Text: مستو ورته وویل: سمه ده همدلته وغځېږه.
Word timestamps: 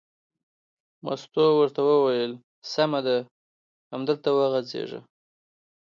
مستو 1.03 1.45
ورته 1.59 1.81
وویل: 1.89 2.31
سمه 2.71 2.99
ده 3.07 3.17
همدلته 3.93 4.29
وغځېږه. 4.35 4.99